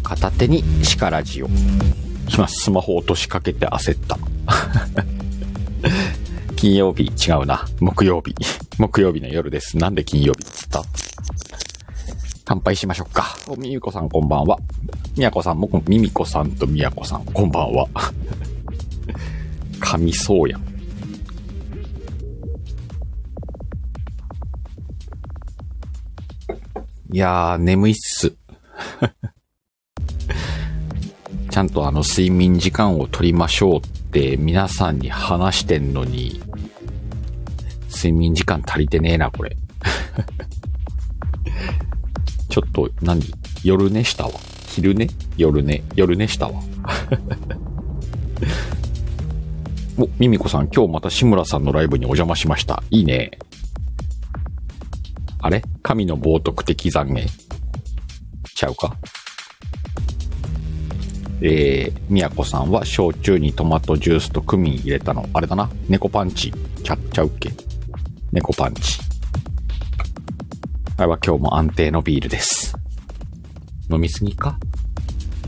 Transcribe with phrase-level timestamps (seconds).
[0.00, 1.48] 片手にシカラジオ。
[2.32, 4.18] 今スマホ落としかけて焦った。
[6.56, 7.66] 金曜日違うな。
[7.80, 8.34] 木曜日。
[8.78, 9.76] 木曜日の夜です。
[9.76, 10.82] なんで金曜日っつった？
[12.44, 13.36] 乾杯しましょうか。
[13.48, 14.58] お、みみこさんこんばんは。
[15.16, 17.88] みやこさんも、みみこさんとみやこさんこんばんは。
[19.80, 20.62] 噛みそうやん。
[27.12, 28.32] いやー、眠いっす。
[31.56, 33.80] ちゃんとあの、睡眠時間を取りましょうっ
[34.12, 36.38] て皆さんに話してんのに、
[37.88, 39.56] 睡眠時間足りてねえな、これ。
[42.50, 43.22] ちょっと何、
[43.64, 44.32] 夜寝したわ。
[44.68, 45.08] 昼寝？
[45.38, 45.82] 夜寝？
[45.94, 46.56] 夜寝したわ。
[49.96, 52.82] お、ミミコさん、今日また志村さんのライブにお邪魔しました。
[52.90, 53.30] いいね。
[55.38, 55.62] あれ？
[55.82, 57.26] 神の冒涜的懺悔
[58.54, 58.94] ちゃうか？
[61.42, 65.28] えー、みやこさんは焼酎にトマトジュースとクミン入れたの。
[65.34, 66.52] あれだな猫パンチ。
[66.82, 67.50] ちゃ、ちゃうっけ
[68.32, 68.98] 猫パンチ。
[70.96, 72.74] あれは今日も安定のビールです。
[73.90, 74.58] 飲みすぎか？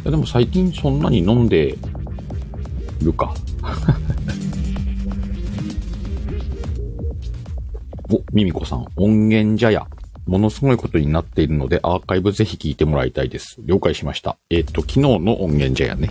[0.02, 1.76] いやでも最近そんなに飲んで
[3.02, 3.34] るか。
[8.10, 9.86] お、ミミコさん、音源茶屋。
[10.28, 13.56] ものすごいことになっているので、アーカイブぜひ聞いてもらいたいです。
[13.64, 14.36] 了解しました。
[14.50, 16.10] えっ、と、昨日の音源茶屋ね。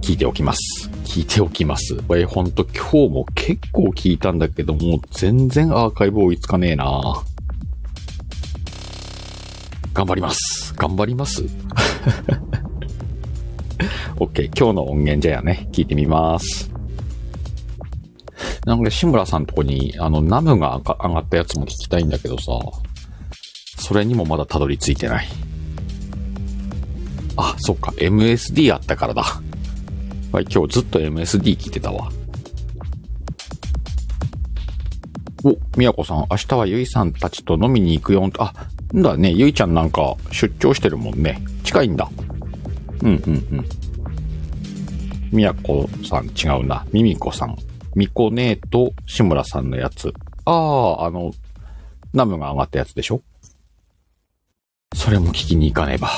[0.00, 0.88] 聞いておきます。
[1.04, 1.96] 聞いておきます。
[2.08, 7.22] これほんと今日も結構聞いたんだけどもう、全然アーカイブ追いつかねえな
[9.92, 10.72] 頑張ります。
[10.74, 11.42] 頑張ります
[14.16, 14.46] ?OK。
[14.58, 15.68] 今日の音源じゃやね。
[15.72, 16.75] 聞いてみます。
[18.66, 22.52] なんか志村さんとこに、あの、ナムが上がったやつも聞きたいんだけどさ、
[23.78, 25.28] それにもまだたどり着いてない。
[27.36, 27.92] あ、そっか。
[27.96, 29.22] MSD あったからだ。
[30.32, 32.10] はい、今日ずっと MSD 聞いてたわ。
[35.44, 38.52] お、みやこさん、明日はゆいさんたちと飲みに行くよんと、あ、
[38.92, 41.40] んだね、ゆいちゃんなんか出張してるもんね。
[41.62, 42.10] 近いんだ。
[43.00, 43.64] うんうんうん。
[45.30, 46.84] みやこさん違うな。
[46.90, 47.56] みみこさん。
[47.96, 50.12] みこ姉と志村さんのやつ。
[50.44, 51.32] ああ、あの、
[52.12, 53.22] ナムが上がったやつでしょ？
[54.94, 56.10] それも聞きに行かねば。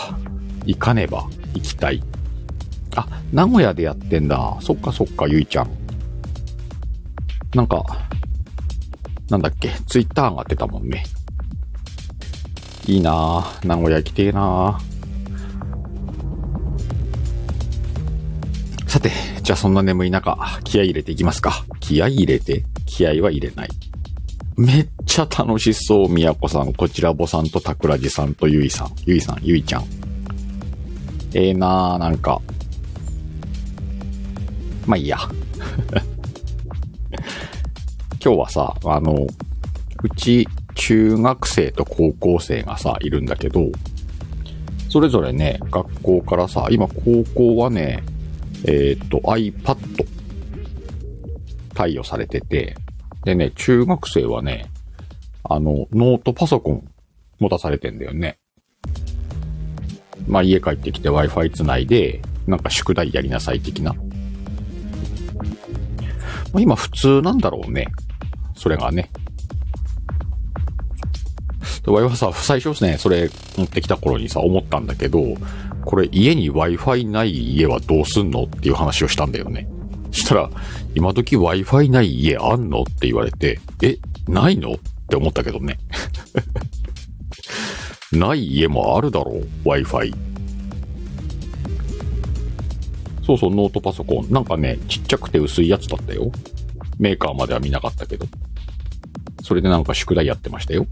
[0.66, 1.28] 行かねば。
[1.54, 2.02] 行きたい。
[2.96, 4.58] あ、名古屋でやってんだ。
[4.60, 5.70] そっかそっか、ゆいちゃん。
[7.54, 7.84] なんか、
[9.30, 11.04] なんだっけ、ツイッター上がってたもんね。
[12.86, 13.66] いいなぁ。
[13.66, 14.87] 名古屋来てえなぁ。
[18.88, 19.12] さて、
[19.42, 21.66] じゃあそんな眠い中、気合い入れていきますか。
[21.78, 22.64] 気合い入れて？
[22.86, 23.68] 気合いは入れない。
[24.56, 28.92] めっちゃ楽しそう、みやこさん、こちらぼさんとたくらじさんとゆいさん。
[29.04, 29.84] ゆいさん、ゆいちゃん。
[31.34, 32.40] ええー、なぁ、なんか。
[34.86, 35.18] まあいいや。
[38.24, 39.26] 今日はさ、あの、
[40.02, 43.66] うち中学生と高校生がさ、いるんだけど、
[44.88, 48.02] それぞれね、学校からさ、今高校はね、
[48.64, 50.06] えっ、と iPad
[51.74, 52.76] 貸与されてて、
[53.24, 54.70] でね、中学生はね、
[55.44, 56.88] あの、ノートパソコン
[57.38, 58.38] 持たされてんだよね。
[60.26, 63.94] まあ家帰ってきて Wi-Fi つないで、なんか宿題やりなさい的な。
[66.52, 67.86] まあ、今普通なんだろうね。
[68.56, 69.10] それがね。
[71.82, 75.36] で、Wi-Fi さ、最初ですね、それ持ってきた頃にさ、思ったんだけど、
[75.88, 79.66] これ家に Wi-Fi ない家はどうすんのっていう話をしたんだよね。
[80.12, 80.50] そしたら、
[80.94, 83.96] 今時 Wi-Fi ない家あんのって言われて、え、
[84.30, 84.76] ないのっ
[85.08, 85.78] て思ったけどね。
[88.12, 90.14] ない家もあるだろう ?Wi-Fi。
[93.22, 94.30] そうそう、ノートパソコン。
[94.30, 96.30] なんかね、ちっちゃくて薄いやつだったよ。
[96.98, 98.26] メーカーまでは見なかったけど。
[99.42, 100.86] それでなんか宿題やってましたよ。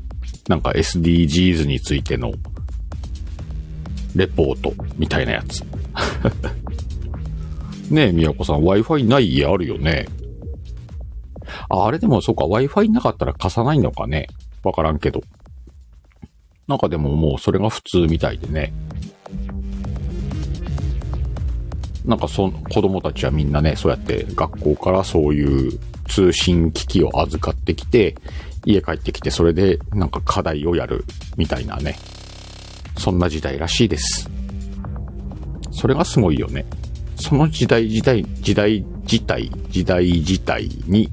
[0.49, 2.33] なんか SDGs についての
[4.17, 5.63] レポートみたいなやつ。
[7.91, 10.07] ねえ、みやこさん、Wi-Fi ない家あるよね。
[11.69, 14.29] あ、あれでもそうか、Wi-Fi なかったら貸さないのかね。
[14.65, 15.23] わからんけど。
[16.67, 18.73] なんかでももうそれが普通みたいでね。
[22.05, 25.79] なんかその子供たちはみんなね、そうやって学校からそういう
[26.09, 28.17] 通信機器を預かってきて、
[28.65, 31.05] 家帰ってきてそれでなんか課題をやる
[31.37, 31.97] みたいなね。
[32.99, 34.29] そんな時代らしいです。
[35.71, 36.65] それがすごいよね。
[37.17, 41.09] その時代時代、時代自体、時代自体に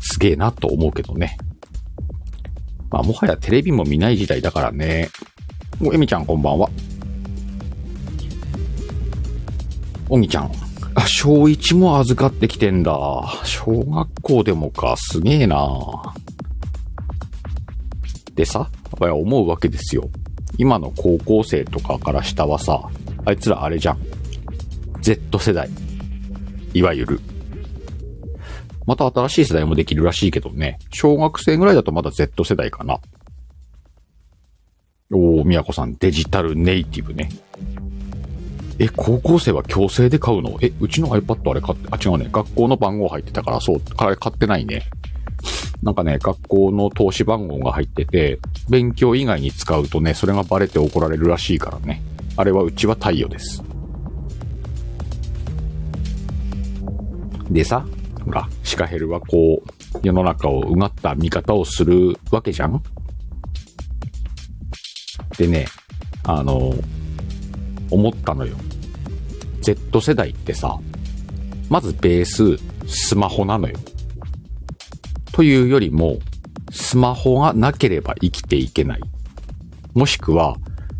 [0.00, 1.36] すげえなと思うけどね。
[2.90, 5.08] まあ、もはやテレビも見ない時代だからね。
[5.80, 6.68] お、えみちゃんこんばんは。
[10.08, 10.52] おみちゃん。
[10.94, 12.92] あ、小一も預かってきてんだ。
[13.44, 15.58] 小学校でもか、すげえな。
[18.34, 20.10] でさやっぱ、思うわけですよ。
[20.58, 22.88] 今の高校生とかから下はさ、
[23.24, 23.98] あいつらあれじゃん。
[25.00, 25.68] Z 世代。
[26.74, 27.20] いわゆる。
[28.86, 30.78] また新しい世代もできるらしいけどね。
[30.90, 32.98] 小学生ぐらいだとまだ Z 世代かな。
[35.12, 37.28] おー、みやこさん、デジタルネイティブね。
[38.78, 40.58] え、高校生は強制で買うの？
[40.62, 42.28] え、うちの iPad あれ買って、あ、違うね。
[42.32, 44.84] 学校の番号入ってたから、そう、あれ買ってないね。
[45.82, 48.38] なんかね、学校の投資番号が入ってて、
[48.68, 52.02] 勉強以外に使うとね、それがバレて怒られるらしいからね。
[52.36, 53.62] あれはうちは太陽です。
[57.50, 57.84] でさ、
[58.24, 62.82] ほら、シカヘルはこう、世の中をうがった見方をするわけじゃん
[65.36, 65.66] でね、
[66.24, 66.72] あの、
[67.90, 68.56] 思ったのよ。
[69.60, 70.78] Z 世代ってさ、
[71.68, 72.56] まずベース、
[72.86, 73.76] スマホなのよ。
[75.32, 76.18] というよりも、
[76.70, 79.00] スマホがなければ生きていけない。
[79.94, 80.56] もしくは、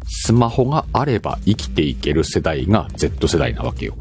[0.06, 3.94] スマホがあれば生きていける世代が Z 世代なわけよ。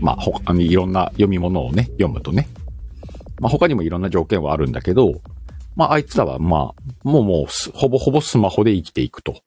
[0.00, 2.48] まあ、他にいろんな読み物をね、読むとね。
[3.40, 5.20] まあ、他にもいろんな条件はあるんだけど、
[5.74, 9.42] まあ、あいつらは、まあ、もうもう、ほぼほぼスマホで生きていくと。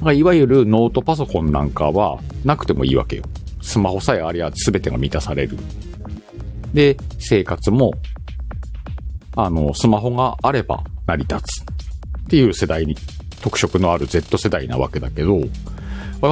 [0.00, 3.24] まあ、いわゆるノートパソコンなんかはなくてもいいわけよ。
[3.60, 5.56] スマホさえありゃ全てが満たされる。
[6.72, 7.92] で、生活も、
[9.40, 11.62] あの、スマホがあれば成り立つ。
[11.62, 12.96] っていう世代に、
[13.40, 15.42] 特色のある Z 世代なわけだけど、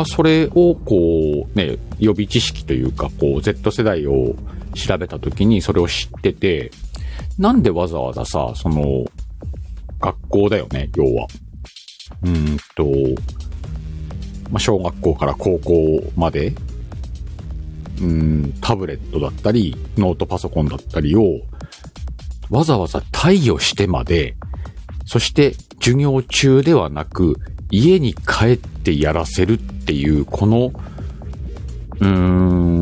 [0.07, 4.35] それをこうね、予備知識というか、こう Z 世代を
[4.75, 6.73] 調べた時にそれを知ってて、
[7.39, 9.05] なんでわざわざさ、その、
[10.01, 11.29] 学校だよね、要は。
[12.25, 12.85] うんと、
[14.51, 16.53] まあ、小学校から高校まで、
[18.01, 21.41] うん、タブレットだったり、ノートパソコンだったりを、
[22.51, 24.37] わざわざ貸与してまで、
[25.05, 27.37] そして授業中ではなく、
[27.71, 30.73] 家に帰ってやらせるっていう、この、
[32.01, 32.09] うー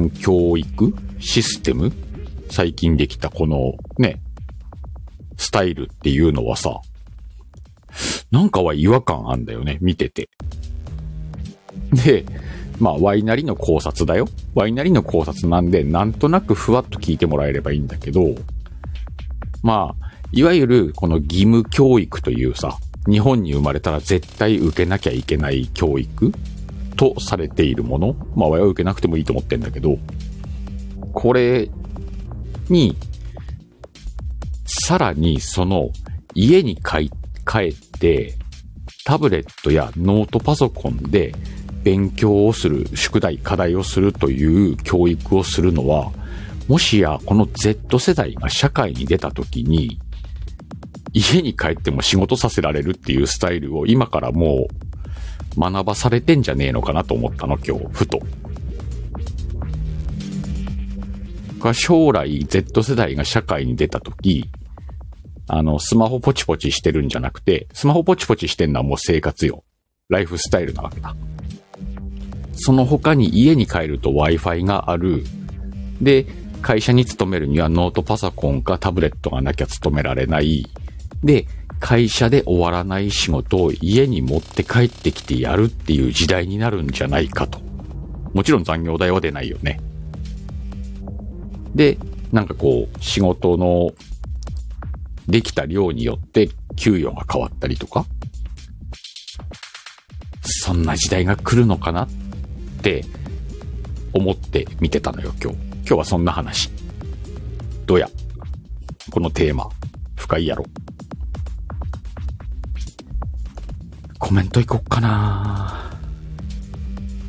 [0.07, 1.93] ん、教育システム
[2.51, 4.21] 最近できたこのね、
[5.37, 6.81] スタイルっていうのはさ、
[8.31, 10.29] なんかは違和感あんだよね、見てて。
[11.93, 12.25] で、
[12.81, 14.29] まあ、ワイなりの考察だよ。
[14.55, 18.35] ワイなりの考察なんで、なんとなくふわっと聞いてもらえればいいんだけど、
[19.65, 22.79] まあ、いわゆるこの義務教育というさ、
[23.09, 26.33] 日本に生まれたら絶対受けなきゃいけない教育
[26.97, 28.15] とされているもの。
[28.37, 29.97] まあ、親は受けなくてもいいと思ってんだけど、
[31.15, 31.71] これ
[32.69, 32.95] に、
[34.67, 35.89] さらにその
[36.35, 38.35] 家に帰って、
[39.07, 41.35] タブレットやノートパソコンで
[41.85, 46.13] 勉強をする、宿題、課題をするという教育をするのは、
[46.69, 50.01] もしやこの Z 世代が社会に出た時に、
[51.13, 54.67] 家に帰っても仕事させられるっていうスタイルを今からも
[55.57, 58.21] う学ばされてんじゃねえのかなと思ったの、今日、ふと。
[61.61, 64.51] が将来 Z 世代が社会に出た時、
[65.47, 69.65] あの、スマホポチポチしてるんじゃなくて、スマホポチポチしてんのはもう生活よ。
[70.09, 71.15] ライフスタイルなわけだ。
[72.55, 75.25] その他に家に帰ると Wi-Fi がある。
[76.01, 76.27] で、
[76.65, 80.67] 会社に勤めるにはノートパソコンかタブレットがなきゃ勤められない。
[81.23, 81.47] で、
[81.79, 87.61] 会社で終わらない仕事を家に持って帰ってきてやるっていう時代になるんじゃないかと。
[88.33, 89.79] もちろん残業代は出ないよね。
[91.75, 91.99] で、
[92.33, 93.93] なんかこう、仕事の
[95.29, 98.07] できた量によって給与が変わったりとか、
[100.41, 102.09] そんな時代が来るのかなっ
[102.81, 103.05] て
[104.15, 105.74] 思って見てたのよ、今日。
[105.87, 106.71] 今日はそんな話。
[107.85, 108.09] どや？
[109.11, 109.69] このテーマ、
[110.17, 110.65] 深いやろ。
[114.19, 115.95] コメントいこっかな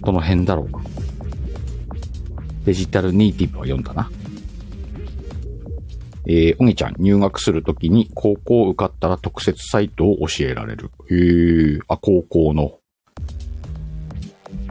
[0.01, 0.67] この辺だろう。
[2.63, 4.09] デジタルネイティブは読んだな。
[6.25, 10.91] えー、おぎちゃん、入学するときに高校受かったら特設サイトを教えられる。
[11.11, 12.79] へえ、あ、高校の。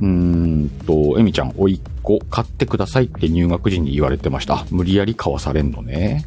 [0.04, 4.66] うんと、えみちゃん、おいっ子、買ってくださいって入学時に言われてました。
[4.70, 6.26] 無理やり買わされんのね。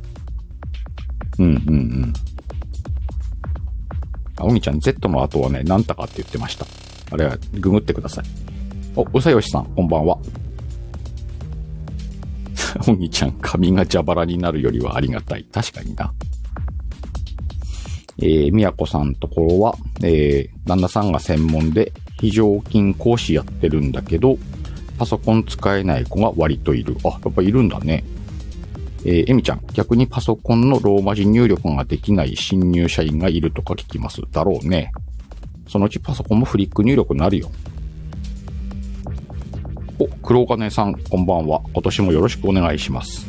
[1.38, 1.54] うんうんう
[2.08, 2.14] ん。
[4.38, 6.66] あ、おぎちゃん、Z の後はね、なんたかって言ってました。
[7.12, 8.26] あれは、ググってください。
[8.96, 10.18] お、うさよしさん、こんばんは。
[12.90, 15.46] おぎちゃん、髪が蛇腹になるよりはありがたい。
[15.52, 16.12] 確かにな。
[18.18, 24.38] えー、みやこさんところは、えー、旦那さんが専門で非常勤講師やってるんだけど、
[24.98, 26.98] パソコン使えない子が割といる。
[27.04, 28.04] あ、やっぱいるんだね。
[29.06, 34.22] えー、えみちゃん、逆にパソコンのローマ字入力ができない新入社員がいるとか聞きます。
[34.32, 34.92] だろうね。
[35.68, 37.52] そのうちパソコンもフリック入力になるよ。
[40.00, 41.62] お、黒金さん、こんばんは。
[41.74, 43.28] 今年もよろしくお願いします。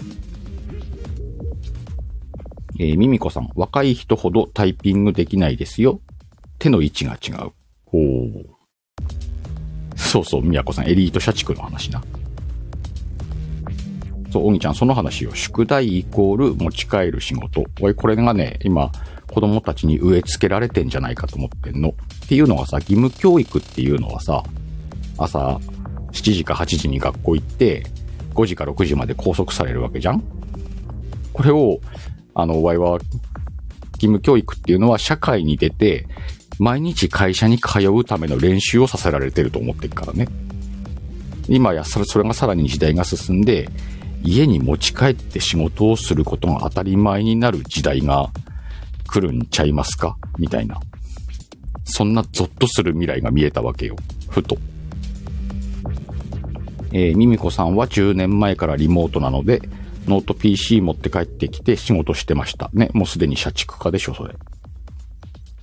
[2.81, 6.01] えー、ミミコさん、若い人ほどタイピングできないですよ。
[6.59, 7.53] 手の位置が違う。
[7.93, 8.58] おー。
[9.99, 12.03] そうそう、みやこさん、エリート社畜の話な。
[14.31, 17.65] そう、おぎちゃん、その話を、宿題イコール持ち帰る仕事。
[17.81, 18.91] おい、これがね、今、
[19.27, 21.91] 子供たちに植え付けられてんじゃないかと思ってんの。
[21.91, 24.43] っていうのはさ、義務教育っていうのはさ、
[25.19, 25.61] 朝
[26.13, 27.85] 7時か8時に学校行って、
[28.35, 30.23] 5時か6時まで拘束されるわけじゃん
[31.33, 31.81] これを、
[32.35, 32.99] あの、ワイは、
[33.95, 36.07] 義務教育っていうのは社会に出て、
[36.59, 40.29] 毎日会社に通うための練習をさせられてると思ってるからね。
[41.49, 43.71] 今やそれがさらに時代が進んで、
[44.23, 48.31] 家に持ち帰って仕事をすることが当たり前になる時代が
[49.07, 50.17] 来るんちゃいますか？
[50.39, 50.81] みたいな。
[51.85, 53.97] そんなゾッとする未来が見えたわけよ。
[54.29, 54.59] ふと。
[56.93, 59.63] えー、ミミコさんは10年前からリモートなので、
[60.07, 62.71] ノート PC 持って帰ってきて仕事してました。
[62.73, 64.35] ね、もうすでに社畜化でしょ、それ。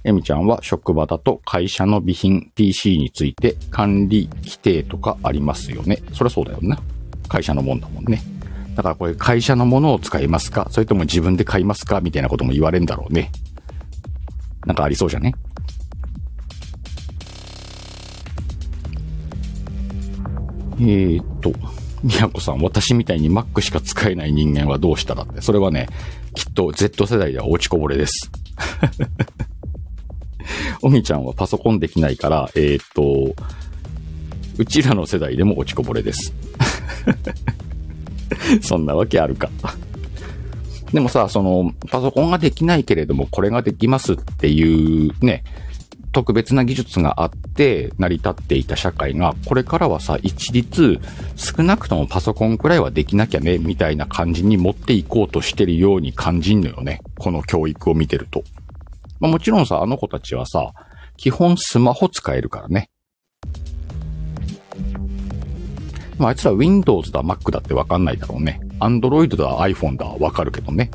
[0.06, 6.02] エミちゃんは職場だと会社の備品 PC について管理規定とかありますよね。
[6.14, 6.80] そりゃそうだよな。
[7.28, 8.22] 会社のもんだもんね。
[8.76, 10.68] だからこれ会社のものを使いますか？
[10.70, 12.02] それとも自分で買いますか？
[12.02, 13.32] みたいなことも言われるんだろうね。
[14.66, 15.34] なんかありそうじゃね？
[20.78, 21.54] えーと、
[22.04, 25.42] みやこさん、私みたいに Mac しか使えない人間はどうしたらって？
[25.42, 25.88] それはね、
[26.36, 28.30] きっと Z 世代では落ちこぼれです。
[30.86, 33.34] おみちゃんはパソコンできないから、えー、っと、
[34.60, 36.32] うちらの世代でも落ちこぼれです。
[38.62, 39.50] そんなわけあるか。
[40.94, 45.44] でもさ、その、パソコンができないけれども、これができますっていうね、
[46.12, 51.00] 特別な技術があって成り立っていた社会が、これからはさ、一律
[51.36, 57.02] 少なくともパソコンくらいはできなきゃね、みたいな感じに持っていこうとしてるように感じんのよね。
[57.18, 58.44] この教育を見てると。
[59.20, 60.72] まあ、もちろんさ、あの子たちはさ、
[61.18, 62.90] 基本スマホ使えるからね。
[66.18, 68.60] まあ、あいつら Windows だ Mac だってわかんないだろうね。
[68.80, 70.92] Android だ iPhone だわかるけどね。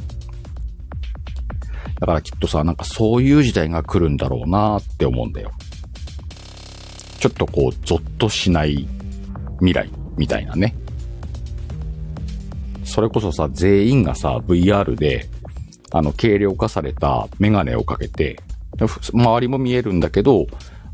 [2.00, 5.50] だからきっとさ、なんかそういう時代が来るんだろうなって思うんだよ。
[7.18, 8.88] ちょっとこう、ゾッとしない
[9.58, 10.74] 未来みたいなね。
[12.84, 15.28] それこそさ、全員がさ、VR で、
[15.92, 18.38] あの、軽量化されたメガネをかけて、
[19.12, 20.46] 周りも見えるんだけど、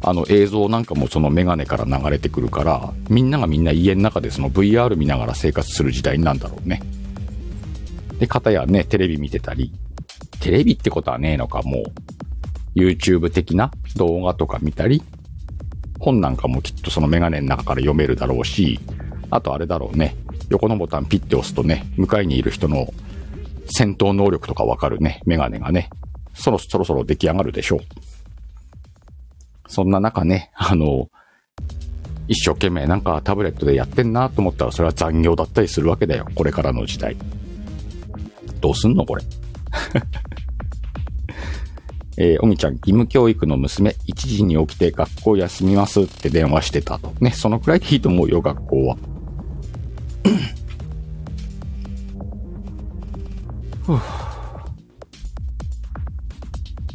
[0.02, 6.82] あの映像なんかもそのメガネから流れてくるから、みんながみんな家の中でその VR 見ながら生活する時代なんだろうね。
[8.18, 9.72] で、方やね、テレビ見てたり、
[10.40, 11.82] テレビってことはねえのか、も
[12.76, 15.02] う、YouTube 的な動画とか見たり、
[15.98, 18.80] 本なんかもきっとそのメガネの中から読めるだろうし、
[19.30, 20.16] あとあれだろうね、
[20.50, 22.92] 横のボタンピッて押すとね、向かいにいる人の
[23.68, 25.90] 戦闘能力とかわかるね、メガネがね、
[26.34, 27.80] そろそろそろ出来上がるでしょう。
[29.68, 31.08] そんな中ね、あの、
[32.28, 36.26] 一生懸命なんかタブレットでやってんなと思ったらそれは残業だったりするわけだよ。
[36.34, 37.16] これからの時代。
[38.60, 39.22] どうすんのこれ？
[42.18, 47.12] えー、おみちゃん、義務教育の娘、1時に起きて学校休みますって電話してたと。
[47.20, 48.96] ね、そのくらいでいいと思うよ、学校は。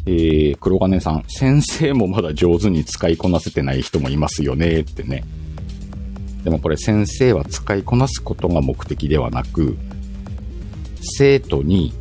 [0.04, 5.24] えー、黒金さん、先生もまだ上手に使いこなせてない人もいますよね、ってね。
[6.42, 9.76] でもこれ先生は使いこなすことが目的ではなく、
[11.00, 11.92] 生徒に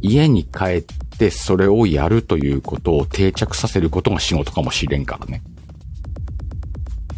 [0.00, 5.42] 家に帰ってそれをやるということを定着させることが仕事かもしれんからね。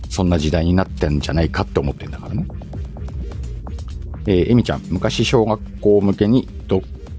[0.09, 2.47] そんな時代になってんじゃないかって思ってんだからね。
[4.27, 6.49] えー、エミちゃん、昔小学校向けに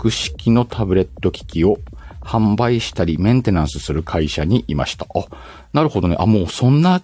[0.02, 1.78] ク式のタブレット機器を
[2.22, 5.06] 販売したりメンテナンスする会社にいました。
[5.14, 5.26] あ、
[5.74, 6.16] なるほどね。
[6.18, 7.04] あ、もうそんな、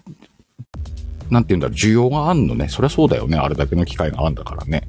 [1.29, 2.69] なんて言うんだろう、需要があんのね。
[2.69, 3.37] そりゃそうだよね。
[3.37, 4.87] あれだけの機会があんだからね。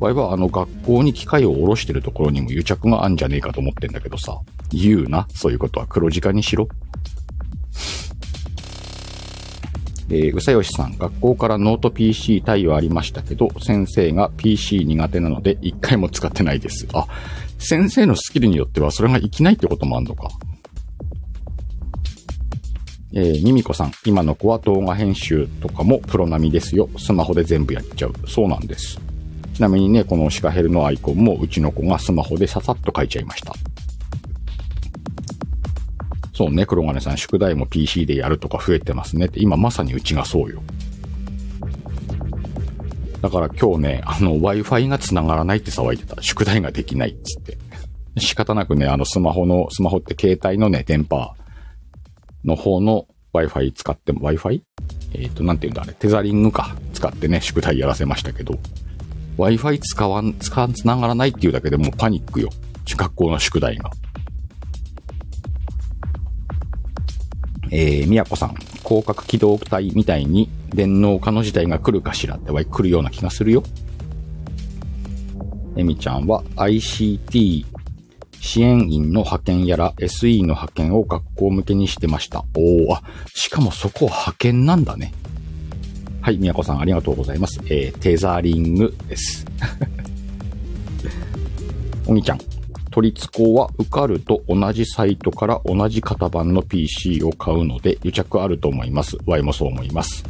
[0.00, 4.36] 場合はあの学校に機械を卸してるところにも癒着があんじゃねえかと思ってんだけどさ。
[4.70, 5.28] 言うな。
[5.32, 6.66] そういうことは黒字化にしろ。
[10.10, 16.88] えー、うさよしさん、学校からノート PC 対応ありましたけど、先生が PC 苦手なので一回も使ってないです。
[16.94, 17.06] あ、
[17.58, 20.30] 先生のスキルによってはそれが生きないってこともあんのか。
[23.12, 26.88] えー、ミミコさん、今の子は動画編集とかもプロ並みですよ。
[26.98, 28.14] スマホで全部やっちゃう。
[28.26, 28.98] そうなんです。
[29.54, 33.54] ちなみにね、このシカヘルのアイコンもうちの子がスマホでささっと書いちゃいました。
[36.38, 40.62] そうね、黒金さん、宿題も PC でやるとか増えてますねって、今まさにうちがそうよ。
[43.20, 46.22] だから今日ね、あの Wi-Fi が繋がらないって騒いでた。
[46.22, 47.58] 宿題ができないっつって。
[48.20, 51.34] 仕方なくね、あのスマホの、スマホって携帯のね、電波
[52.44, 54.62] の方の Wi-Fi 使って、Wi-Fi?
[55.14, 56.76] えっ、ー、と、なんて言うんだあれ、テザリングか。
[56.92, 58.60] 使ってね、宿題やらせましたけど、
[59.38, 62.50] Wi-Fi 使わん、使わん、繋がらないっていうだけでもうパニックよ。
[62.96, 63.90] 学校の宿題が。
[67.70, 68.54] えー、宮子さん、
[68.86, 73.62] 広角機動隊みたいに電脳化の時代が来るかしらっては来るような気がするよ。
[75.76, 77.64] えみちゃんは ICT
[78.40, 82.44] 支援員の派遣やら SE の派遣を学校向けにしてました。
[82.56, 83.02] おー、あ、
[83.34, 85.12] しかもそこ派遣なんだね。
[86.20, 87.60] はい、宮子さんありがとうございます。
[87.66, 89.44] えー、テザリングです。
[92.06, 92.38] お兄ちゃん、
[92.90, 99.16] 都立高は受かると同じサイトから同じ型番の PC を買うので癒着あると思います。
[99.26, 100.24] Y もそう思います。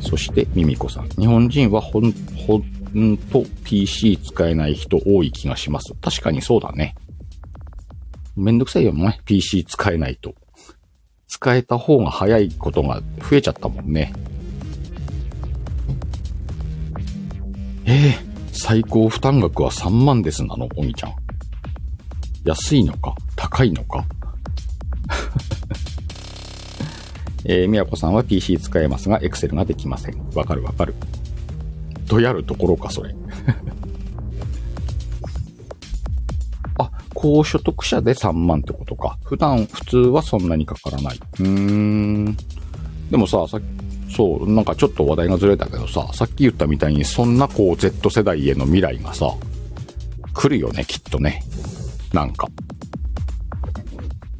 [0.00, 1.08] そして、ミミコさん。
[1.10, 2.12] 日本人はほん、
[2.46, 2.58] ほ
[2.98, 5.94] んと PC 使えない人多い気がします。
[6.00, 6.94] 確かにそうだね。
[8.36, 9.20] めんどくさいよね。
[9.24, 10.34] PC 使えないと。
[11.26, 14.12] 使えた方が早いことが増えちゃったもんね。
[17.86, 21.14] ええー最高負担額は3万ですなの、おみちゃん。
[22.44, 24.04] 安いのか高いのか
[27.44, 30.30] えー、みやこさんは PC 使えますが、Excel ができません。
[30.34, 30.94] わかるわかる。
[32.08, 33.12] とやるところか、それ。
[36.78, 39.18] あ、高所得者で3万ってことか。
[39.24, 41.20] 普段、普通はそんなにかからない。
[41.40, 42.36] うーん。
[43.10, 43.64] でもさ、さっき
[44.14, 49.34] そう、なんかちょっと話題がずれたけどさ、さっき言ったみたいに、そんなこう Z 世代への未来がさ、
[50.32, 51.42] 来るよね、きっとね。
[52.12, 52.48] なんか。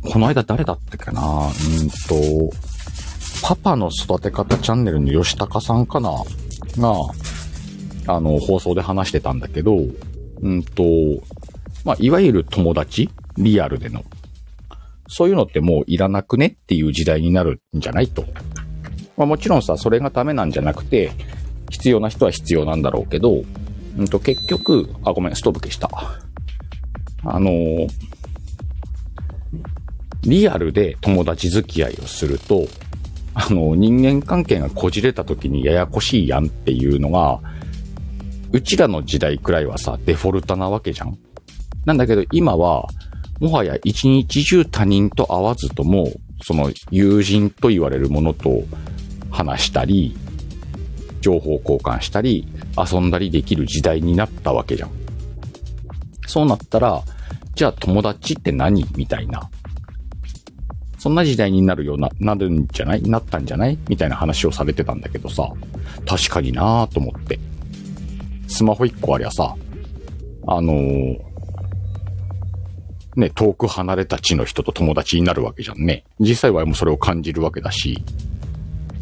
[0.02, 1.22] この間誰だったっけな？
[1.22, 2.54] うんと、
[3.42, 6.10] パパの育て方チャンネルの吉高さんかな？
[6.78, 6.94] が、
[8.06, 9.78] あの、放送で話してたんだけど、
[10.40, 10.84] うんと、
[11.84, 13.10] まあ、いわゆる友達？
[13.38, 14.04] リアルでの。
[15.08, 16.46] そういうのってもういらなくね？
[16.46, 18.24] っていう時代になるんじゃないと。
[19.16, 21.12] まあ、もちろんさ、それがダメなんじゃなくて、
[21.70, 23.42] 必要な人は必要なんだろうけど、
[23.96, 25.88] うんと結局、あ、ごめん、ストーブ消した。
[27.24, 27.88] あのー、
[30.22, 32.66] リアルで友達付き合いをすると、
[33.34, 37.40] あの、人間関係がこじれた時にややこしいやんっていうのが、
[38.52, 41.18] うちらの時代くらいはさ、デフォルトなわけじゃん。
[41.84, 42.88] なんだけど今は、
[43.40, 48.62] もはや一日中他人と会わずとも、その友人と言われるものと
[49.34, 50.16] 話したり、
[51.20, 52.46] 情報交換したり、
[52.78, 54.90] 遊んだりできる時代になったわけじゃん。
[56.26, 57.02] そうなったら、
[57.54, 59.50] じゃあ友達って何みたいな。
[60.98, 63.02] そんな時代になるような、なるんじゃない？
[63.02, 63.78] なったんじゃない？
[63.88, 65.52] みたいな話をされてたんだけどさ、
[66.06, 67.38] 確かになぁと思って。
[68.48, 69.54] スマホ1個ありゃさ、
[70.46, 71.18] あのー、
[73.16, 76.04] ね、遠く離れた地の人と友達になるわけじゃんね。
[76.20, 78.02] 実際はもうそれを感じるわけだし、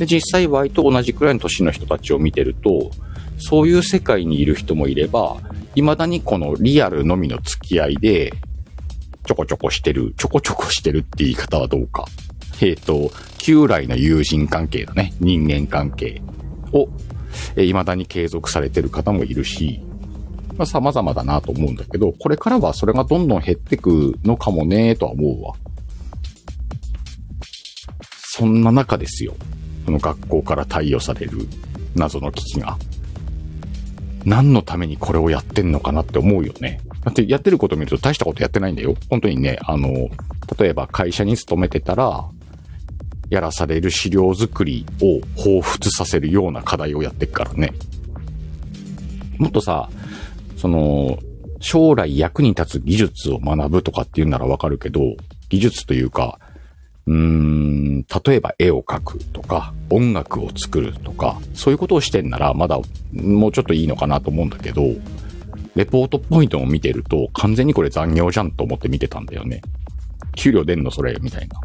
[0.02, 2.90] で、実際 Y と同じくらいの年の人たちを見てると、
[3.38, 5.36] そういう世界にいる人もいれば、
[5.76, 8.32] 未だにこのリアルのみの付き合いで、
[9.24, 12.06] ちょこちょこしてる、ちょこちょこしてるって言い方はどうか。
[12.60, 15.14] えっ、ー、と、旧来の友人関係だね。
[15.20, 16.20] 人間関係
[16.72, 16.88] を、
[17.54, 19.80] えー、未だに継続されてる方もいるし、
[20.56, 25.54] まあ、様々だなと思うんだけど、これからはそれがどんどん減ってくのかもねとは思うわ。
[28.34, 29.34] そんな中ですよ。
[29.84, 31.48] この学校から貸与される
[31.94, 32.76] 謎の機器が。
[34.24, 36.80] 何のためにこれをやってんのかなって思うよね。
[37.04, 38.94] だってやってること見ると大したことやってないんだよ。
[39.10, 39.88] 本当にね、あの、
[40.58, 42.24] 例えば会社に勤めてたら、
[43.30, 47.72] やらされる資料作りを彷彿させるような課題をやってっからね。
[49.38, 49.88] もっとさ、
[50.56, 51.18] その、
[51.58, 55.16] 将来役に立つ技術を学ぶとかっていうならわかるけど、
[55.48, 56.38] 技術というか、
[57.06, 62.78] うーん、例えば絵を描くとか、音楽を作るとか、そういうことをしてんならまだ
[63.12, 64.82] もうちょっといいのかなと思うんだけど、
[65.74, 69.62] レポートポイントを見てると完全にこれ残業じゃんと思って見てたんだよね。
[70.36, 71.60] 給料出んのそれみたいな。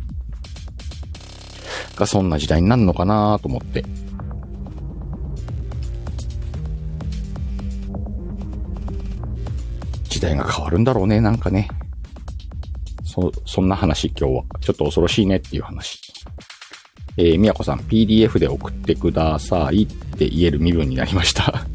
[1.96, 3.84] がそんな時代になるのかなと思って。
[10.10, 11.68] 時代が変わるんだろうね、なんかね。
[13.18, 14.44] そ、そんな話今日は。
[14.62, 16.00] ちょっと恐ろしいねっていう話。
[17.18, 21.66] えー、みやこさん、PDF で送ってくださいって言える身分になりました。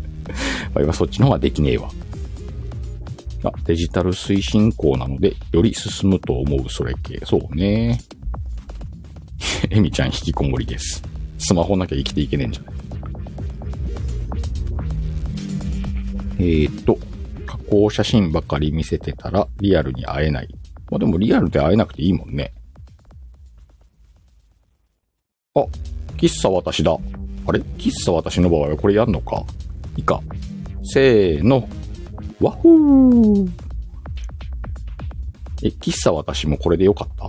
[0.72, 1.90] わいはそっちの方ができねえわ。
[3.42, 7.20] あ、デジタル推進校なので、より進むと思う、それ系。
[7.24, 8.00] そうね。
[9.68, 11.02] えみちゃん引きこもりです。
[11.38, 12.74] スマホなきゃ生きていけねえんじゃない
[16.38, 16.98] えーと、
[17.46, 20.48] 加工写真ばかり見せてたらリアルに会えない。
[20.92, 22.52] まあでもリアルで会えなくていいもんね。
[25.54, 25.64] あ、
[26.18, 26.92] 喫茶私だ。
[26.92, 27.60] あれ？
[27.78, 29.42] 喫茶私の場合はこれやんのか？
[29.96, 30.20] いいか。
[30.84, 31.66] せーの。
[32.42, 33.50] わほー。
[35.62, 37.24] え、喫茶私もこれでよかった？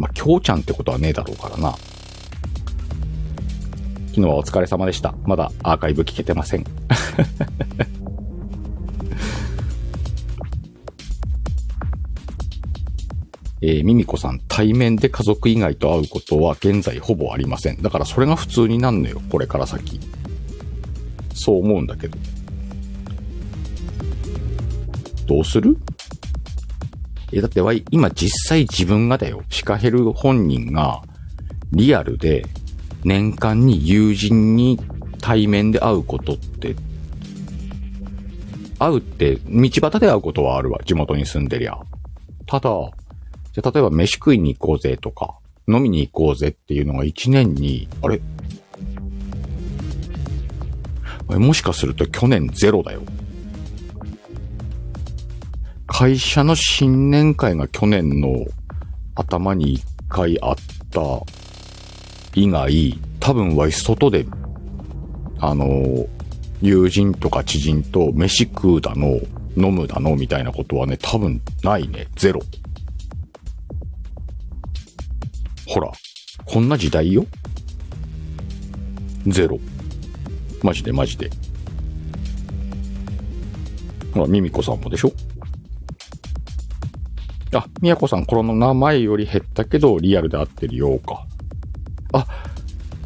[0.00, 1.70] まあ、今日ちゃんってことはねえだろうからな。
[4.08, 5.14] 昨日はお疲れ様でした。
[5.22, 6.64] まだアーカイブ聞けてません。
[13.66, 17.80] えー、ミミコさん、対面で家族以外と会うことは現在ほぼありません。
[17.80, 19.98] だからそれが普通になんのよ、これから先。
[21.32, 22.18] そう思うんだけど。
[25.26, 25.78] どうする？
[27.32, 31.00] え、だってわい、今実際自分がだよ、シカヘル本人が、
[31.72, 32.44] リアルで、
[33.02, 34.78] 年間に友人に
[35.22, 36.76] 対面で会うことって、
[38.78, 41.78] 会うって、道端で会うことはあるわ、地元に住んでりゃ。
[42.46, 42.70] ただ、
[43.54, 45.38] じゃ例えば飯食いに行こうぜとか、
[45.68, 48.20] 飲みに行こうぜっていうのが一年に、あれ？
[51.28, 53.02] もしかすると去年ゼロだよ。
[55.86, 58.44] 会社の新年会が去年の
[59.14, 60.56] 頭に一回あっ
[60.90, 61.00] た
[62.34, 64.26] 以外、多分は外で、
[65.38, 66.06] あの、
[66.60, 69.20] 友人とか知人と飯食うだの、
[69.56, 72.08] 飲むだのみたいなことはね、多分ないね。
[72.16, 72.40] ゼロ。
[75.66, 75.90] ほら、
[76.44, 77.26] こんな時代よ。
[79.26, 79.58] ゼロ。
[80.62, 81.30] マジでマジで。
[84.12, 85.12] ほら、ミミコさんもでしょ
[87.52, 91.24] あ、みやこさん、この名前より減ったけど、リアルで合ってるようか。
[92.12, 92.26] あ、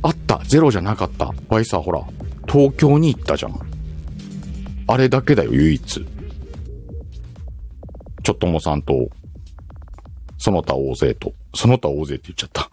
[0.02, 0.40] あった。
[0.44, 1.32] ゼロじゃなかった。
[1.48, 2.02] バイさ、ほら、
[2.50, 3.60] 東京に行ったじゃん。
[4.86, 6.06] あれだけだよ、唯一。
[8.22, 9.10] ちょっともさんと、
[10.38, 11.32] その他大勢と。
[11.54, 12.70] その他大勢って言っちゃった。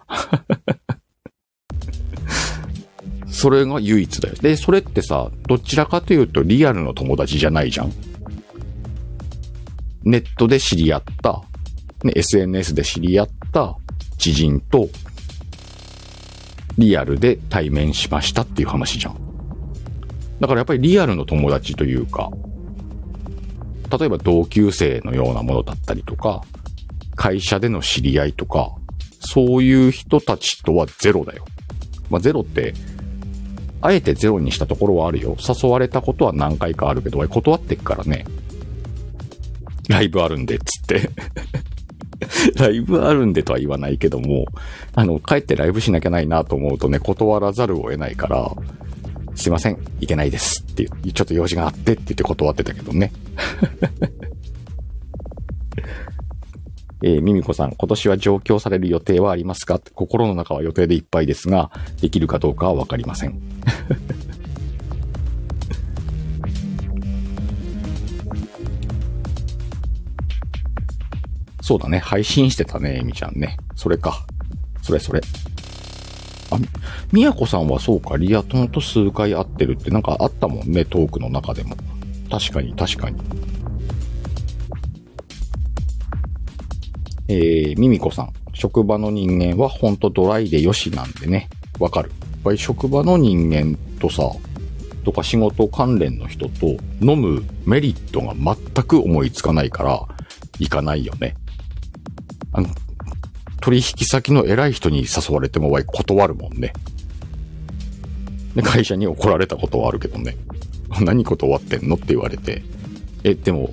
[3.27, 4.35] それが唯一だよ。
[4.35, 7.93] で、それってさ、どちらかというとリアルの友達じゃないじゃん。
[10.03, 11.43] ネットで知り合った、
[12.03, 13.75] ね、SNS で知り合った
[14.17, 14.89] 知人と、
[16.77, 19.17] リアルで対面しましたっていう話じゃん。
[20.39, 22.29] だからやっぱりリアルの友達というか、
[23.97, 26.43] 例えば同級生のようなものだったりとか、
[27.15, 28.75] 会社での知り合いとか、
[29.19, 31.45] そういう人たちとはゼロだよ。
[32.09, 32.73] まあ、ゼロって、
[33.81, 35.35] あえてゼロにしたところはあるよ。
[35.39, 38.25] 誘われたことは何回かあるけど、断ってっからね。
[39.89, 41.09] ライブあるんで、つって
[42.57, 44.45] ライブあるんでとは言わないけども、
[44.93, 48.51] あの、帰ってライブしなきゃないなと思うとね、断らざるを得ないから、
[49.35, 53.11] すいません、いけないですってちょっと用事があってって言って断ってたけどね。
[57.07, 59.79] えー、ミミコさん、今年は上京される予定はありますか？
[59.93, 61.69] 心の中は予定でいっぱいですが、
[62.01, 63.39] できるかどうかはわかりません。
[71.61, 73.57] そうだね、配信してたね、エミちゃんね。
[73.75, 74.25] それか。
[74.81, 75.21] それそれ。
[76.49, 76.57] あ、
[77.11, 81.77] みやこさんはそうか、リア友と数回会ってるってなんかあったもんね、トークの中でも。
[82.31, 83.17] 確かに、確かに。
[87.27, 88.33] えー、ミミコさん。
[88.53, 91.49] 職場の人間はほんとドライでよしなんでね。
[91.79, 92.09] わかる。
[92.09, 94.31] やっぱり職場の人間とさ、
[95.03, 100.07] とか仕事関連の人と飲むメリットが全く思いつかないから、
[100.59, 101.35] 行かないよね。
[102.53, 102.69] あの、
[103.61, 106.73] 取引先の偉い人に誘われてもわい断るもんね。
[108.55, 110.37] で、会社に怒られたことはあるけどね。
[111.01, 111.95] 何断ってんの？
[111.95, 112.63] って言われて。
[113.23, 113.71] え、でも、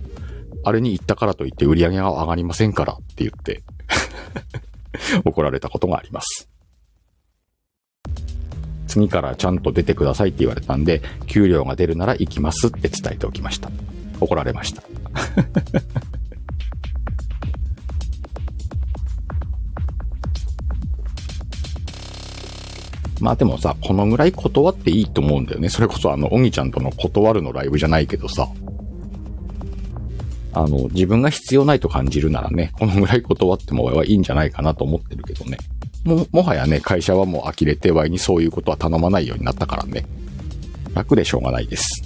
[0.64, 3.62] あれに行ったからといって売り上げが上がりませんからって言って
[5.24, 6.48] 怒られたことがあります。
[8.92, 13.70] 次からちゃんと出てくださいって言われたんで、給料が出るなら行きますって伝えておきました。
[14.20, 14.82] 怒られました。
[23.18, 25.70] まあでもさ、このぐらい断っていいと思うんだよね。
[25.70, 28.48] それこそあの、おぎちゃんとの断るのライブじゃないけどさ。
[30.54, 35.56] あの、自分が必要ないと感じるならね、このぐらい断ってもはいいんじゃないかなと思ってるけどね。
[36.04, 40.04] も、もはやね、会社はもう呆れてワイにそういうことは頼まないようになったからね。
[40.94, 42.02] 楽でしょうがないです。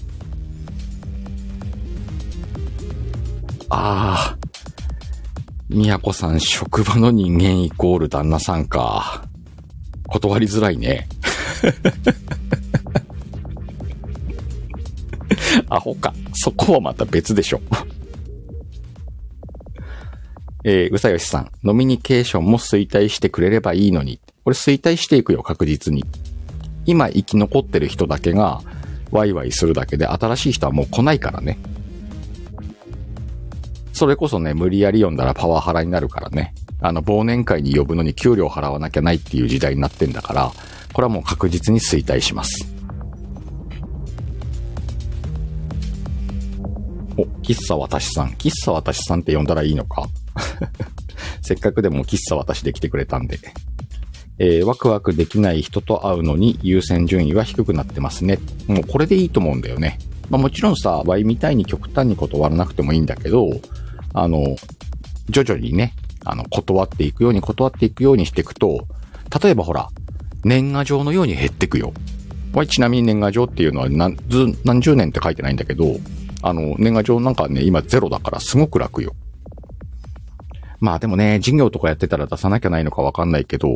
[3.68, 4.36] ああ。
[5.68, 9.24] みやこさん、職場の人間イコール旦那さんか。
[10.06, 11.08] 断りづらいね。
[15.68, 16.14] アホか。
[16.34, 17.60] そこはまた別でしょ。
[20.68, 24.18] えー、うさよしさん、ノミニケーションも衰退してくれればいいのに。
[24.42, 26.04] これ衰退していくよ、確実に。
[26.86, 28.62] 今生き残ってる人だけが、
[29.12, 31.56] ワイワイするだけで新しい人はもう来ないからね。
[33.92, 36.52] それこそね、無理やり読んだらパワハラになるからね。
[36.80, 40.50] あの、忘年会に呼ぶのに給料払わなきゃないっていう時代になってんだから、
[40.92, 42.66] これはもう確実に衰退します。
[47.16, 48.30] お、喫茶私さん。
[48.30, 50.08] 喫茶私さんって呼んだらいいのか？
[51.42, 53.38] せっかくでも喫茶私で来てくれたんで。
[54.38, 58.38] えー、ワクワクできない人と会うのに優先順位は低くなってますね。
[58.66, 59.98] もうこれでいいと思うんだよね。
[60.28, 63.48] まあもちろんさ、ワイみたいに極端に断らなくてもいいんだけど、
[64.12, 64.56] あの、
[65.30, 65.94] 徐々にね、
[66.24, 68.86] あの、断っていくように断っていくようにしていくと、
[69.42, 69.88] 例えばほら、
[70.44, 71.92] 年賀状のように減っていくよ。
[72.52, 75.96] これちなみに年賀状っていうのは何、ず、何十年って書いてないんだけど、
[76.42, 79.14] あの、年賀状なんかね、今ゼロだからすごく楽よ。
[80.80, 83.68] まあでもね、事業とかやってたら出さなきゃないのかわかんないけど、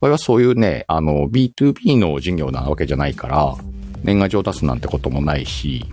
[0.00, 3.54] これはそういうね、あの、B2B の事業なわけじゃないから、
[4.02, 5.86] 年賀状出すなんてこともないし、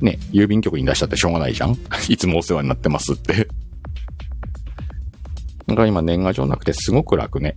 [0.00, 3.46] ね、郵便局に出しちゃってしょうがないじゃん いつもお世話になってますって
[5.66, 7.54] だから今年賀状なくてすごく楽ね。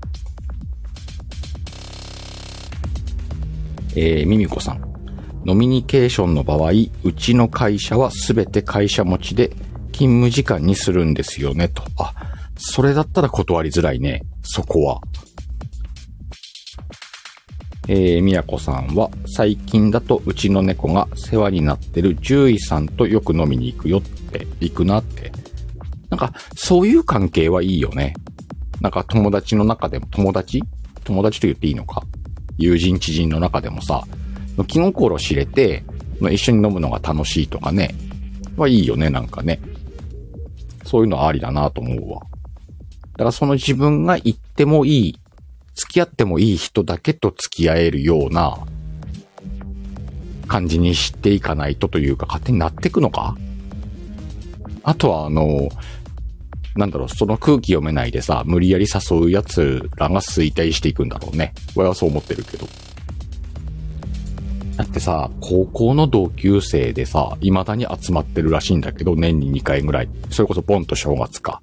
[3.98, 4.82] えー、ミミコさん。
[5.46, 6.72] ノミニケーションの場合、
[7.04, 9.52] うちの会社はすべて会社持ちで
[9.96, 11.82] 勤務時間にするんですよね、と。
[11.98, 12.14] あ、
[12.58, 14.24] それだったら断りづらいね。
[14.44, 15.00] そこは。
[17.88, 25.32] えー、みやこさんは、最近だとうちの猫が世話になってる獣医さんとよく飲みに行くよって、行くなって。
[26.10, 28.16] なんか、そういう関係はいいよね。
[28.82, 30.62] なんか友達の中でも、友達？
[31.06, 32.04] 友達と言っていいのか？
[32.58, 34.04] 友人知人の中でもさ、
[34.68, 35.86] 気心知れて、
[36.20, 37.96] 一緒に飲むのが楽しいとかね、
[38.58, 39.62] はいいよね、なんかね。
[40.86, 42.22] そういうのはありだなと思うわ。
[43.14, 45.20] だからその自分が行ってもいい
[45.74, 48.58] 付き合ってもいい人だけと付き合えるような
[50.48, 53.36] 感じにしていかないとというか、勝手になっていくのか？
[54.84, 55.70] あとは、あの、
[56.76, 61.54] なんだろう、その空気読めないでさ、無理やり誘う奴らが衰退していくんだろうね。
[61.76, 62.68] 俺はそう思ってるけど。
[64.78, 70.10] だってさ、高校の同級生でさ、未だに集まってるらしいんだけど、年に2回ぐらい。
[70.30, 71.62] それこそボンと正月か。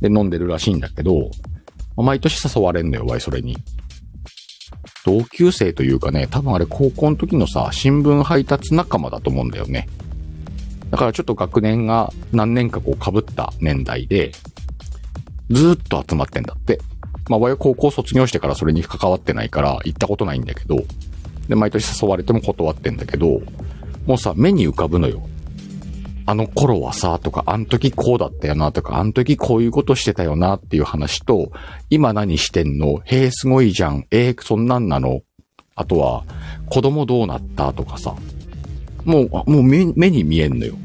[0.00, 1.30] で、飲んでるらしいんだけど、
[1.96, 3.56] 毎年誘われんのよ、わい、それに。
[5.06, 9.88] 同級生というかね、多分あれ高校の時のさ、新聞配達仲間だと思うんだよね。
[10.90, 14.32] だからちょっと学年が何年かこう被った年代で、
[15.50, 16.80] ずーっと集まってんだって。
[17.28, 20.84] まあ、わい高校卒業してからそれに関わってないから行ったことないんだけど、
[21.48, 23.40] で、毎年誘われても断ってんだけど、
[24.06, 25.26] もうさ、目に浮かぶのよ。
[26.26, 31.52] あの頃はさ、とか、あの時こうだったよな、とか、あの時こういうことしてたよな、っていう話と、
[31.90, 33.00] 今何してんの？
[33.04, 34.06] へえ、すごいじゃん。
[34.10, 35.20] えー、そんなんなの？
[35.74, 36.24] あとは、
[36.70, 37.72] 子供どうなった？
[37.72, 38.14] とかさ。
[39.04, 40.76] もう、もう目目に見えんのよ。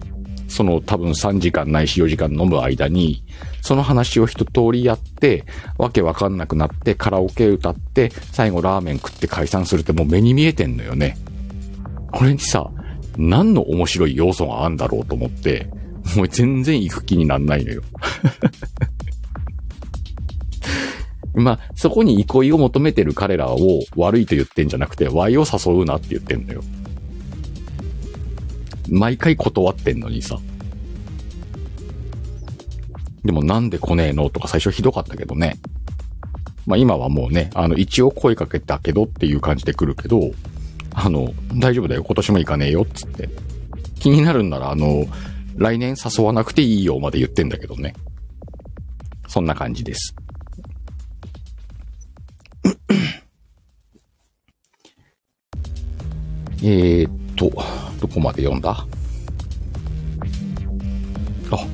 [0.50, 3.24] その多分3時間ないし4時間飲む間に、
[3.62, 5.46] その話を一通りやって、
[5.78, 11.18] わけわかんなくなってカラオケ歌って、最後ラーメン食って解散するってもう目に見えてんのよね。
[12.12, 12.70] これにさ、
[13.18, 15.70] 何の面白い要素があんだろうと思って、
[16.16, 17.84] もう全然行く気になんないのよ。
[21.36, 26.64] まあ、そこに憩いを求めてる彼らを悪いと言ってんじゃなくて、Y を誘うなって言ってんのよ。
[28.90, 30.40] 毎回断ってんのにさ。
[33.24, 35.58] でもなんで来ねえのとか最初ひどかったけどね。
[36.66, 40.32] まあ今はもうね、あの一応声かけたけどっていう感じで来るけど、
[40.94, 43.30] あの、大丈夫だよ、今年も行かねえよ、っつって。
[44.00, 45.06] 気になるんなら、あの、
[45.56, 47.94] 来年誘わなくていいよ、まで言ってんだけどね。
[49.28, 50.16] そんな感じです。
[56.64, 57.52] えーっと、
[58.00, 58.86] どこまで読んだ？
[61.52, 61.66] あ、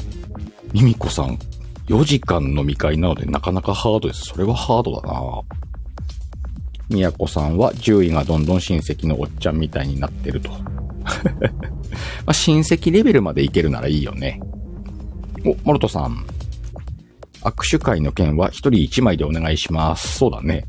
[0.76, 1.40] ミミコさん、
[1.88, 4.24] 4時間飲み会なのでなかなかハードです。
[4.26, 5.42] それはハードだな
[6.90, 10.50] みやこさんは獣医がどんどん親戚のおっちゃんみたいになってると。
[10.52, 10.60] ま
[12.26, 14.42] あ親戚レベルまでいけるならいいよね。
[15.46, 16.26] お、モルトさん。
[17.40, 20.18] 握手会の件は一人一枚でお願いします。
[20.18, 20.66] そうだね。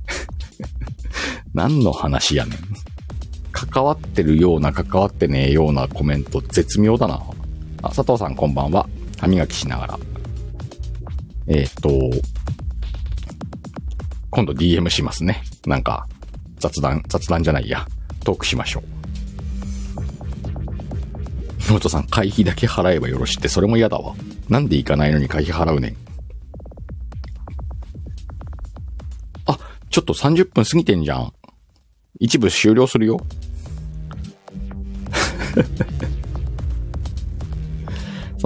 [1.52, 2.58] 何の話やねん。
[3.50, 7.20] 関わってるような関わってねえようなコメント絶妙だな。
[7.82, 8.88] あ、佐藤さんこんばんは。
[9.18, 9.98] 歯磨きしながら。
[11.46, 11.90] えーっと、
[14.30, 15.42] 今度 DM しますね。
[15.66, 16.06] なんか、
[16.58, 17.86] 雑談、雑談じゃないや。
[18.24, 18.96] トークしましょう。
[21.70, 24.14] ノートさん、会費だけ払えばよろしいって、それも嫌だわ。
[24.48, 25.96] なんで行かないのに会費払うねん。
[29.46, 29.58] あ、
[29.90, 31.32] ちょっと30分過ぎてんじゃん。
[32.18, 33.18] 一部終了するよ。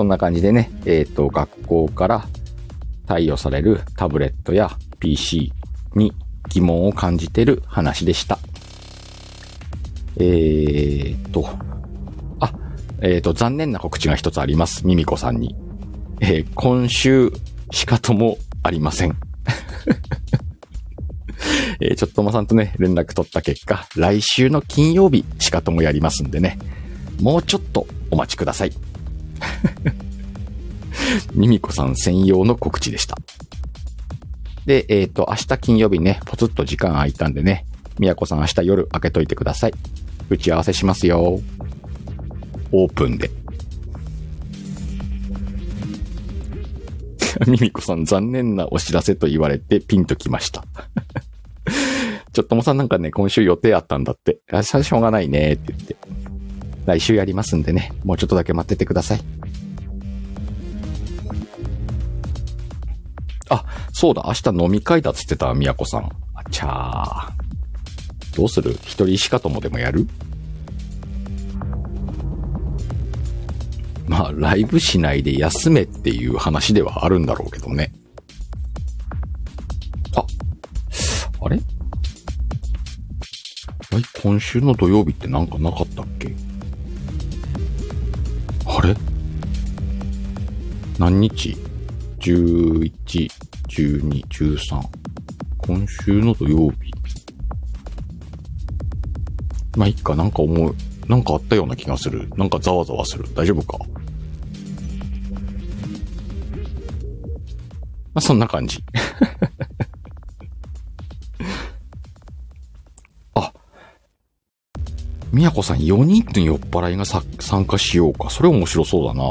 [0.00, 2.24] そんな感じでね、えっ、と、学校から
[3.06, 5.52] 貸与されるタブレットや PC
[5.94, 6.14] に
[6.48, 8.38] 疑問を感じてる話でした。
[10.16, 11.50] えーっと、
[12.40, 12.50] あ、
[13.02, 14.86] えーっと、残念な告知が一つあります。
[14.86, 15.54] ミミコさんに。
[16.22, 17.30] えー今週、
[17.70, 19.10] しかともありません。
[21.82, 26.58] えーちょっともさんとね、連絡取った結果、来週の金曜日、しかともやりますんでね、
[27.20, 28.72] もうちょっとお待ちください。
[31.35, 33.16] ミミコさん専用の告知でした。
[34.66, 37.66] で、えっ、と、明日金曜日ね、ポツッと時間空いたんでね、
[37.98, 39.74] みやこさん明日夜開けといてください。
[40.29, 41.40] 打ち合わせしますよ。
[42.72, 43.31] オープンで。
[47.46, 50.64] ミミコさん残念なお知らせと言われてピンときました。
[52.33, 54.38] ちょっともさんなんかね、今週予定あったんだって。
[54.53, 55.96] あ、しょうがないねって言って。
[56.86, 59.20] 来週やりますんでね、もうちょっとだけ待っててください。
[63.48, 66.10] あ、そうだ、明日飲み会だっつってた、みやこさん。
[66.34, 68.36] あちゃー。
[68.36, 68.72] どうする？
[68.82, 70.06] 一人しかともでもやる？
[74.06, 77.92] まあ、ライブしないで休めっていう話ではあるんだろうけどね。
[80.16, 80.24] あ、
[81.44, 81.60] あれ？
[83.92, 86.34] あれ今週の土曜日ってなんかなかったっけ？
[91.00, 91.56] 何日
[92.18, 92.92] ?11、
[93.68, 94.82] 12、13。
[95.56, 96.92] 今週の土曜日。
[99.78, 100.74] まあ、いっか、なんか思う。
[101.08, 102.28] なんかあったような気がする。
[102.36, 103.24] なんかざわざわする。
[103.34, 103.78] 大丈夫か？
[103.78, 103.86] ま
[108.16, 108.84] あ、そんな感じ。
[113.36, 113.54] あ。
[115.32, 118.28] みやこさん4人の酔っ払いがさ参加しようか。
[118.28, 119.24] それ面白そうだな。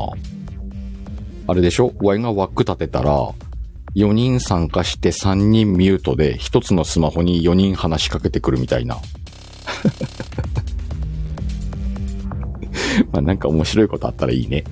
[1.49, 1.93] あれでしょ？
[1.99, 3.31] ワイが枠立てたら、
[3.95, 8.97] 4人参加して3人ミュートで、1つのスマホに4人話しかけてくるみたいな。
[13.11, 14.63] まあなんか面白いことあったらいいね。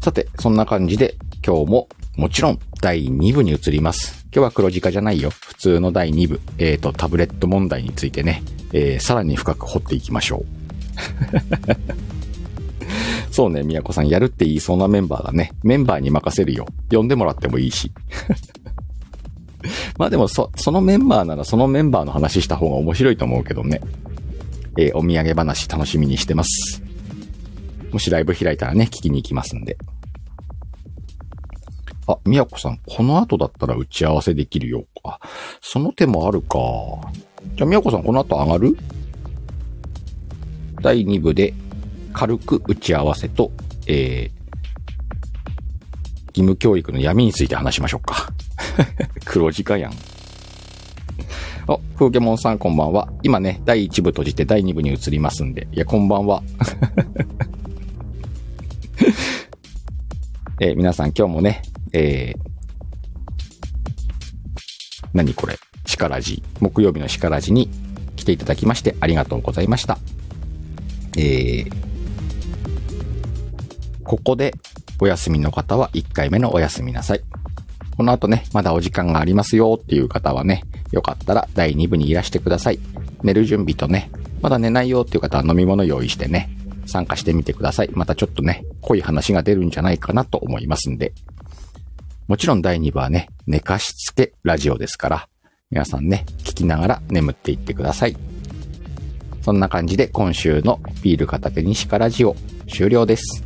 [0.00, 4.24] さて、そんな感じで今日ももちろん第2部に移ります。
[4.32, 5.30] 今日は黒字化じゃないよ。
[5.30, 6.40] 普通の第2部。
[6.58, 10.65] えっ、と、タブレット問題についてね、えーさらに深く掘っていきましょう。
[13.30, 16.66] そうね、宮子さんやるって言いそうなメンバーがね、メンバーに任せるよ。
[16.90, 17.92] 呼んでもらってもいいし。
[19.98, 23.80] まあでもそ、そのメンバーならそのメンバーの話した方が面白いと思うけどね。
[24.78, 26.82] えーお土産話楽しみにしてます。
[27.92, 29.76] もしライブ開いたらね、聞きに行きますんで。
[32.06, 34.84] あ、みやこさん、この後だったら打ち合わせできるよ。
[35.02, 35.18] あ、
[35.60, 36.58] その手もあるか。
[37.56, 38.76] じゃあ、みやこさん、この後上がる？
[40.80, 41.54] 第2部で
[42.12, 43.52] 軽く打ち合わせと、
[43.86, 44.36] えー、
[46.28, 48.32] 義務教育の闇について話しましょうか。
[49.24, 49.92] 黒字化やん。
[51.68, 53.08] あ、風ケモンさんこんばんは。
[53.22, 55.66] 今ね、第1部閉じて第2部に移りますんで。
[55.72, 56.42] いや、こんばんは。
[60.60, 61.60] えー皆さん今日もね、
[61.92, 62.38] えー、
[65.12, 67.68] 何これ、シカラジ、木曜日のシカラジに
[68.16, 69.98] 来ていただきましてありがとうございました。
[71.16, 71.72] えー、
[74.04, 74.54] ここで
[75.00, 77.20] お休みの方は1回目のお休みなさい。
[77.96, 80.62] この後ね、まだお時間がありますよっていう方はね、
[80.92, 82.78] よかったら第2部にいらしてください。
[83.22, 84.10] 寝る準備とね、
[84.42, 86.50] まだ寝ないよっていう方は飲み物用意してね、
[86.84, 87.90] 参加してみてください。
[87.92, 91.12] またちょっとね、濃い話が出るんじゃないかなと思いますんで。
[92.28, 95.28] もちろん第2部はね、寝かしつけラジオですから、
[95.70, 98.16] 皆さんね、聞きながら眠っていってください。
[99.46, 102.34] そんな感じで今週のビール片手にしかラジオ
[102.66, 103.44] 終了です。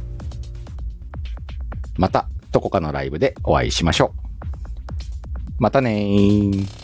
[1.98, 4.14] またどこかのライブでお会いしましょ
[5.58, 5.62] う。
[5.62, 6.79] またねー。